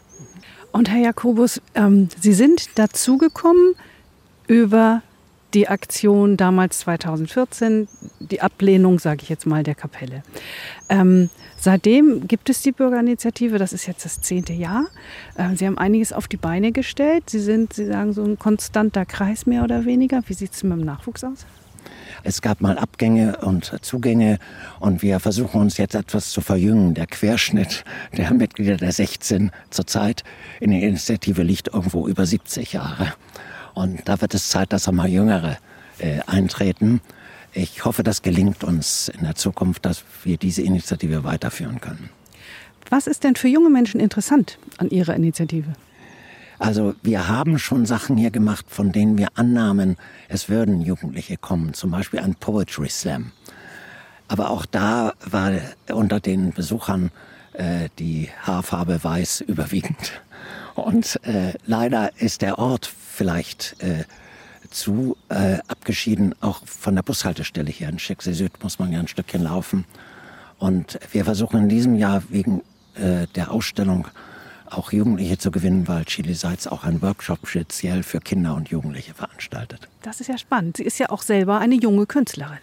Und 0.71 0.89
Herr 0.89 0.99
Jakobus, 0.99 1.61
ähm, 1.73 2.09
Sie 2.19 2.33
sind 2.33 2.77
dazugekommen 2.77 3.75
über 4.47 5.01
die 5.55 5.67
Aktion 5.67 6.37
damals 6.37 6.79
2014, 6.79 7.87
die 8.19 8.41
Ablehnung, 8.41 8.99
sage 8.99 9.23
ich 9.23 9.29
jetzt 9.29 9.45
mal, 9.45 9.63
der 9.63 9.73
Kapelle. 9.73 10.21
Ähm, 10.89 11.29
seitdem 11.65 12.27
gibt 12.27 12.49
es 12.49 12.61
die 12.61 12.71
Bürgerinitiative, 12.71 13.57
das 13.57 13.73
ist 13.73 13.87
jetzt 13.87 14.05
das 14.05 14.21
zehnte 14.21 14.53
Jahr. 14.53 14.85
Ähm, 15.37 15.57
Sie 15.57 15.65
haben 15.65 15.77
einiges 15.77 16.13
auf 16.13 16.27
die 16.27 16.37
Beine 16.37 16.71
gestellt. 16.71 17.29
Sie 17.29 17.39
sind, 17.39 17.73
Sie 17.73 17.87
sagen, 17.87 18.13
so 18.13 18.23
ein 18.23 18.39
konstanter 18.39 19.05
Kreis 19.05 19.45
mehr 19.45 19.63
oder 19.63 19.83
weniger. 19.83 20.21
Wie 20.27 20.33
sieht 20.33 20.53
es 20.53 20.63
mit 20.63 20.73
dem 20.73 20.85
Nachwuchs 20.85 21.23
aus? 21.23 21.45
Es 22.23 22.41
gab 22.41 22.61
mal 22.61 22.77
Abgänge 22.77 23.37
und 23.37 23.75
Zugänge 23.81 24.39
und 24.79 25.01
wir 25.01 25.19
versuchen 25.19 25.61
uns 25.61 25.77
jetzt 25.77 25.95
etwas 25.95 26.29
zu 26.29 26.41
verjüngen. 26.41 26.93
Der 26.93 27.07
Querschnitt 27.07 27.83
der 28.15 28.33
Mitglieder 28.33 28.77
der 28.77 28.91
16 28.91 29.51
zurzeit 29.69 30.23
in 30.59 30.71
der 30.71 30.81
Initiative 30.81 31.43
liegt 31.43 31.67
irgendwo 31.69 32.07
über 32.07 32.25
70 32.25 32.73
Jahre. 32.73 33.13
Und 33.73 34.07
da 34.07 34.21
wird 34.21 34.33
es 34.33 34.49
Zeit, 34.49 34.71
dass 34.71 34.87
auch 34.87 34.93
mal 34.93 35.09
Jüngere 35.09 35.57
äh, 35.99 36.19
eintreten. 36.27 37.01
Ich 37.57 37.85
hoffe, 37.85 38.03
das 38.03 38.21
gelingt 38.21 38.65
uns 38.65 39.07
in 39.07 39.23
der 39.23 39.35
Zukunft, 39.35 39.85
dass 39.85 40.03
wir 40.25 40.35
diese 40.35 40.61
Initiative 40.61 41.23
weiterführen 41.23 41.79
können. 41.79 42.09
Was 42.89 43.07
ist 43.07 43.23
denn 43.23 43.37
für 43.37 43.47
junge 43.47 43.69
Menschen 43.69 44.01
interessant 44.01 44.59
an 44.77 44.89
Ihrer 44.89 45.15
Initiative? 45.15 45.71
Also 46.59 46.95
wir 47.01 47.29
haben 47.29 47.57
schon 47.57 47.85
Sachen 47.85 48.17
hier 48.17 48.29
gemacht, 48.29 48.65
von 48.67 48.91
denen 48.91 49.17
wir 49.17 49.29
annahmen, 49.35 49.95
es 50.27 50.49
würden 50.49 50.81
Jugendliche 50.81 51.37
kommen, 51.37 51.73
zum 51.73 51.91
Beispiel 51.91 52.19
ein 52.19 52.35
Poetry 52.35 52.89
Slam. 52.89 53.31
Aber 54.27 54.49
auch 54.49 54.65
da 54.65 55.13
war 55.25 55.53
unter 55.93 56.19
den 56.19 56.51
Besuchern 56.51 57.09
äh, 57.53 57.87
die 57.99 58.29
Haarfarbe 58.41 59.01
weiß 59.01 59.41
überwiegend. 59.41 60.21
Und 60.75 61.21
äh, 61.23 61.53
leider 61.65 62.11
ist 62.19 62.41
der 62.41 62.59
Ort 62.59 62.85
vielleicht 62.85 63.81
äh, 63.81 64.03
zu 64.69 65.17
äh, 65.29 65.59
abgeschieden, 65.67 66.35
auch 66.41 66.65
von 66.65 66.95
der 66.95 67.03
Bushaltestelle 67.03 67.71
hier 67.71 67.89
in 67.89 67.99
Schicksee 67.99 68.33
Süd 68.33 68.51
muss 68.63 68.79
man 68.79 68.91
ja 68.91 68.99
ein 68.99 69.07
Stückchen 69.07 69.43
laufen. 69.43 69.85
Und 70.57 70.99
wir 71.11 71.25
versuchen 71.25 71.61
in 71.61 71.69
diesem 71.69 71.95
Jahr 71.95 72.23
wegen 72.29 72.61
äh, 72.95 73.27
der 73.35 73.51
Ausstellung 73.51 74.07
auch 74.69 74.91
Jugendliche 74.91 75.37
zu 75.37 75.51
gewinnen, 75.51 75.87
weil 75.87 76.05
Chili 76.05 76.33
Seitz 76.33 76.67
auch 76.67 76.83
einen 76.83 77.01
Workshop 77.01 77.47
speziell 77.47 78.03
für 78.03 78.19
Kinder 78.19 78.55
und 78.55 78.69
Jugendliche 78.69 79.13
veranstaltet. 79.13 79.87
Das 80.01 80.21
ist 80.21 80.27
ja 80.27 80.37
spannend. 80.37 80.77
Sie 80.77 80.83
ist 80.83 80.97
ja 80.97 81.09
auch 81.09 81.21
selber 81.21 81.59
eine 81.59 81.75
junge 81.75 82.05
Künstlerin. 82.05 82.59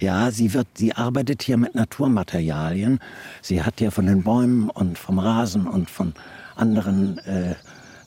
Ja, 0.00 0.30
sie 0.30 0.54
wird, 0.54 0.68
sie 0.74 0.92
arbeitet 0.92 1.42
hier 1.42 1.56
mit 1.56 1.74
Naturmaterialien. 1.74 3.00
Sie 3.42 3.62
hat 3.62 3.74
hier 3.78 3.90
von 3.90 4.06
den 4.06 4.22
Bäumen 4.22 4.70
und 4.70 4.96
vom 4.96 5.18
Rasen 5.18 5.66
und 5.66 5.90
von 5.90 6.14
anderen 6.54 7.18
äh, 7.18 7.54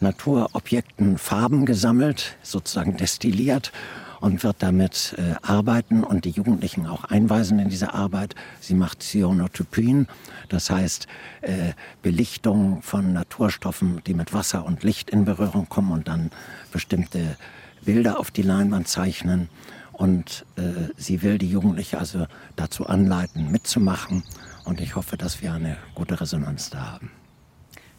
Naturobjekten 0.02 1.18
Farben 1.18 1.66
gesammelt, 1.66 2.36
sozusagen 2.44 2.98
destilliert 2.98 3.72
und 4.20 4.44
wird 4.44 4.58
damit 4.60 5.16
äh, 5.18 5.36
arbeiten 5.42 6.04
und 6.04 6.26
die 6.26 6.30
Jugendlichen 6.30 6.86
auch 6.86 7.04
einweisen 7.06 7.60
in 7.60 7.70
diese 7.70 7.94
Arbeit. 7.94 8.36
Sie 8.60 8.76
macht 8.76 9.02
Cyanotopien, 9.02 10.08
das 10.50 10.70
heißt 10.70 11.08
äh, 11.42 11.74
Belichtung 12.02 12.82
von 12.82 13.14
Naturstoffen, 13.14 14.02
die 14.06 14.14
mit 14.14 14.34
Wasser 14.34 14.66
und 14.66 14.84
Licht 14.84 15.10
in 15.10 15.26
Berührung 15.26 15.68
kommen 15.70 15.92
und 15.92 16.08
dann 16.08 16.32
bestimmte 16.72 17.38
Bilder 17.84 18.20
auf 18.20 18.32
die 18.32 18.44
Leinwand 18.44 18.88
zeichnen. 18.88 19.50
Und 19.92 20.46
äh, 20.56 20.62
sie 20.98 21.22
will 21.22 21.38
die 21.38 21.50
Jugendlichen 21.50 21.98
also 21.98 22.26
dazu 22.56 22.88
anleiten, 22.88 23.52
mitzumachen. 23.52 24.24
Und 24.66 24.82
ich 24.82 24.96
hoffe, 24.96 25.18
dass 25.18 25.42
wir 25.42 25.54
eine 25.54 25.78
gute 25.96 26.20
Resonanz 26.20 26.70
da 26.70 26.94
haben. 26.94 27.12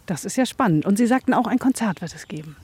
Das 0.06 0.24
ist 0.24 0.36
ja 0.36 0.46
spannend. 0.46 0.84
Und 0.86 0.98
Sie 0.98 1.06
sagten 1.06 1.34
auch, 1.34 1.46
ein 1.46 1.58
Konzert 1.58 2.00
wird 2.00 2.14
es 2.14 2.28
geben. 2.28 2.56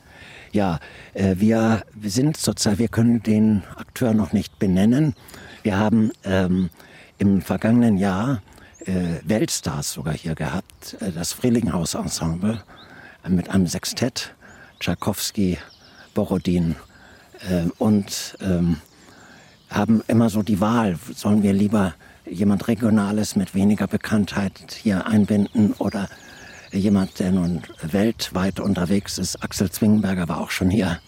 Ja, 0.52 0.80
äh, 1.14 1.37
wir, 1.38 1.83
sind 2.02 2.37
zurzeit, 2.37 2.78
wir 2.78 2.88
können 2.88 3.23
den 3.23 3.62
Akteur 3.76 4.14
noch 4.14 4.33
nicht 4.33 4.59
benennen. 4.59 5.14
Wir 5.62 5.76
haben 5.76 6.11
ähm, 6.25 6.71
im 7.18 7.42
vergangenen 7.42 7.99
Jahr 7.99 8.42
äh, 8.87 9.21
Weltstars 9.25 9.92
sogar 9.92 10.14
hier 10.14 10.35
gehabt, 10.35 10.97
äh, 11.00 11.12
das 11.12 11.33
Frelinghaus-Ensemble 11.33 12.62
äh, 13.25 13.28
mit 13.28 13.50
einem 13.50 13.66
Sextett, 13.66 14.35
Tchaikovsky, 14.80 15.59
Borodin 16.14 16.76
äh, 17.49 17.68
und 17.78 18.37
ähm, 18.40 18.78
haben 19.71 20.02
immer 20.09 20.30
so 20.30 20.42
die 20.42 20.61
Wahl, 20.61 20.99
sollen 21.14 21.42
wir 21.42 21.52
lieber 21.52 21.95
jemand 22.25 22.68
Regionales 22.68 23.37
mit 23.37 23.54
weniger 23.54 23.87
Bekanntheit 23.87 24.52
hier 24.83 25.07
einbinden 25.07 25.75
oder 25.75 26.09
jemand, 26.72 27.18
der 27.18 27.32
nun 27.32 27.62
weltweit 27.82 28.60
unterwegs 28.60 29.18
ist. 29.18 29.42
Axel 29.42 29.70
Zwingenberger 29.70 30.28
war 30.28 30.40
auch 30.40 30.50
schon 30.50 30.70
hier. 30.70 31.00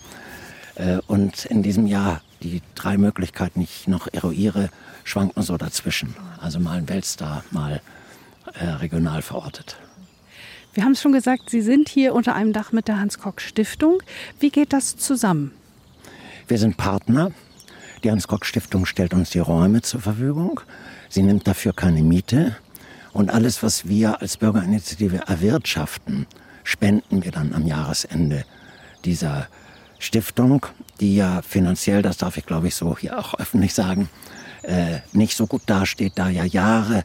Äh, 0.77 0.99
und 1.07 1.45
in 1.47 1.63
diesem 1.63 1.87
Jahr 1.87 2.23
die 2.43 2.63
drei 2.75 2.97
Möglichkeiten, 2.97 3.61
die 3.61 3.65
ich 3.67 3.89
noch 3.89 4.09
eruiere, 4.13 4.71
schwanken 5.05 5.43
so 5.43 5.57
dazwischen. 5.57 6.17
Also 6.41 6.59
mal 6.61 6.79
ein 6.79 6.89
Weltstar, 6.89 7.45
mal 7.51 7.81
äh, 8.55 8.67
regional 8.67 9.23
verortet. 9.23 9.77
Wir 10.73 10.85
haben 10.85 10.93
es 10.93 11.03
schon 11.03 11.13
gesagt, 11.13 11.51
Sie 11.51 11.63
sind 11.63 11.89
hier 11.89 12.15
unter 12.15 12.35
einem 12.35 12.53
Dach 12.53 12.73
mit 12.73 12.87
der 12.87 13.01
Hans-Kock-Stiftung. 13.01 14.03
Wie 14.39 14.51
geht 14.51 14.73
das 14.73 14.97
zusammen? 14.97 15.53
Wir 16.47 16.59
sind 16.59 16.77
Partner. 16.77 17.33
Die 18.05 18.11
Hans-Kock-Stiftung 18.11 18.87
stellt 18.87 19.13
uns 19.13 19.31
die 19.31 19.41
Räume 19.41 19.83
zur 19.83 20.01
Verfügung. 20.01 20.61
Sie 21.09 21.23
nimmt 21.23 21.47
dafür 21.47 21.73
keine 21.73 22.03
Miete. 22.03 22.57
Und 23.13 23.31
alles, 23.31 23.63
was 23.63 23.89
wir 23.89 24.21
als 24.21 24.37
Bürgerinitiative 24.37 25.23
erwirtschaften, 25.27 26.27
spenden 26.65 27.25
wir 27.25 27.33
dann 27.33 27.55
am 27.55 27.67
Jahresende 27.67 28.45
dieser 29.05 29.49
Stiftung, 29.99 30.67
die 31.01 31.17
ja 31.17 31.43
finanziell, 31.43 32.03
das 32.03 32.17
darf 32.17 32.37
ich 32.37 32.47
glaube 32.47 32.69
ich 32.69 32.75
so 32.75 32.97
hier 32.97 33.19
auch 33.19 33.35
öffentlich 33.35 33.75
sagen, 33.75 34.09
äh, 34.63 35.01
nicht 35.13 35.37
so 35.37 35.47
gut 35.47 35.63
dasteht, 35.67 36.15
da 36.17 36.29
ja 36.29 36.45
Jahre 36.45 37.03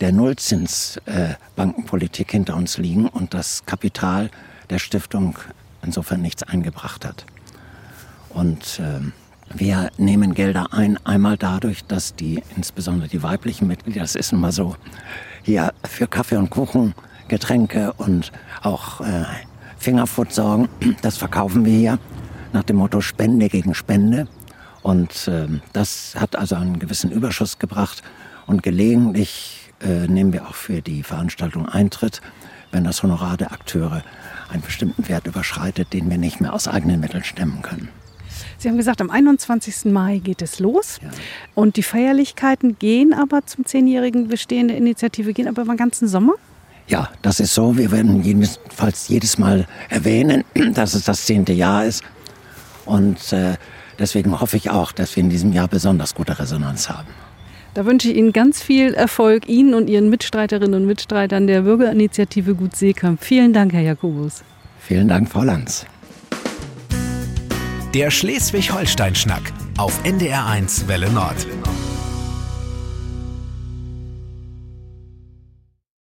der 0.00 0.12
Nullzinsbankenpolitik 0.12 2.28
äh, 2.28 2.32
hinter 2.32 2.56
uns 2.56 2.78
liegen 2.78 3.08
und 3.08 3.34
das 3.34 3.66
Kapital 3.66 4.30
der 4.70 4.78
Stiftung 4.78 5.38
insofern 5.82 6.22
nichts 6.22 6.42
eingebracht 6.42 7.04
hat. 7.04 7.26
Und 8.28 8.80
ähm, 8.80 9.12
wir 9.54 9.90
nehmen 9.96 10.34
Gelder 10.34 10.72
ein, 10.72 10.98
einmal 11.04 11.36
dadurch, 11.36 11.84
dass 11.84 12.14
die, 12.14 12.42
insbesondere 12.56 13.08
die 13.08 13.22
weiblichen 13.22 13.66
Mitglieder, 13.66 14.00
das 14.00 14.14
ist 14.14 14.32
immer 14.32 14.52
so, 14.52 14.76
hier 15.42 15.72
für 15.84 16.06
Kaffee 16.06 16.36
und 16.36 16.50
Kuchen, 16.50 16.94
Getränke 17.28 17.92
und 17.94 18.32
auch 18.62 19.00
äh, 19.00 19.24
Fingerfood 19.78 20.32
sorgen. 20.32 20.68
Das 21.02 21.16
verkaufen 21.16 21.64
wir 21.64 21.72
hier 21.72 21.98
nach 22.52 22.64
dem 22.64 22.76
Motto 22.76 23.00
Spende 23.00 23.48
gegen 23.48 23.74
Spende. 23.74 24.26
Und 24.82 25.28
äh, 25.28 25.46
das 25.72 26.14
hat 26.16 26.36
also 26.36 26.56
einen 26.56 26.78
gewissen 26.78 27.10
Überschuss 27.10 27.58
gebracht. 27.58 28.02
Und 28.46 28.62
gelegentlich 28.62 29.70
äh, 29.80 30.06
nehmen 30.06 30.32
wir 30.32 30.48
auch 30.48 30.54
für 30.54 30.80
die 30.80 31.02
Veranstaltung 31.02 31.68
Eintritt, 31.68 32.20
wenn 32.72 32.84
das 32.84 33.02
Honorar 33.02 33.36
der 33.36 33.52
Akteure 33.52 34.02
einen 34.50 34.62
bestimmten 34.62 35.08
Wert 35.08 35.26
überschreitet, 35.26 35.92
den 35.92 36.10
wir 36.10 36.18
nicht 36.18 36.40
mehr 36.40 36.54
aus 36.54 36.68
eigenen 36.68 37.00
Mitteln 37.00 37.24
stemmen 37.24 37.62
können. 37.62 37.88
Sie 38.58 38.68
haben 38.68 38.76
gesagt, 38.76 39.00
am 39.00 39.10
21. 39.10 39.92
Mai 39.92 40.18
geht 40.18 40.42
es 40.42 40.58
los. 40.58 40.98
Ja. 41.00 41.10
Und 41.54 41.76
die 41.76 41.84
Feierlichkeiten 41.84 42.76
gehen 42.78 43.14
aber 43.14 43.46
zum 43.46 43.64
zehnjährigen 43.64 44.28
Bestehen 44.28 44.68
der 44.68 44.76
Initiative, 44.76 45.32
gehen 45.32 45.46
aber 45.46 45.62
über 45.62 45.72
den 45.74 45.78
ganzen 45.78 46.08
Sommer? 46.08 46.34
Ja, 46.88 47.10
das 47.22 47.38
ist 47.38 47.54
so. 47.54 47.76
Wir 47.76 47.92
werden 47.92 48.22
jedenfalls 48.22 49.08
jedes 49.08 49.38
Mal 49.38 49.66
erwähnen, 49.88 50.44
dass 50.74 50.94
es 50.94 51.04
das 51.04 51.24
zehnte 51.24 51.52
Jahr 51.52 51.84
ist. 51.84 52.02
Und 52.84 53.32
äh, 53.32 53.54
deswegen 53.98 54.40
hoffe 54.40 54.56
ich 54.56 54.70
auch, 54.70 54.90
dass 54.90 55.14
wir 55.14 55.22
in 55.22 55.30
diesem 55.30 55.52
Jahr 55.52 55.68
besonders 55.68 56.14
gute 56.14 56.38
Resonanz 56.38 56.88
haben. 56.88 57.08
Da 57.74 57.86
wünsche 57.86 58.08
ich 58.08 58.16
Ihnen 58.16 58.32
ganz 58.32 58.60
viel 58.60 58.94
Erfolg, 58.94 59.48
Ihnen 59.48 59.74
und 59.74 59.88
Ihren 59.88 60.10
Mitstreiterinnen 60.10 60.74
und 60.74 60.86
Mitstreitern 60.86 61.46
der 61.46 61.62
Bürgerinitiative 61.62 62.54
Gut 62.54 62.74
Seekamp. 62.74 63.22
Vielen 63.22 63.52
Dank, 63.52 63.72
Herr 63.72 63.82
Jakobus. 63.82 64.42
Vielen 64.80 65.06
Dank, 65.06 65.28
Frau 65.28 65.44
Lanz. 65.44 65.86
Der 67.94 68.10
Schleswig-Holstein-Schnack 68.10 69.50
auf 69.78 69.98
NDR1 70.04 70.88
Welle 70.88 71.10
Nord. 71.10 71.46